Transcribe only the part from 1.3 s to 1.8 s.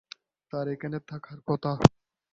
কথা।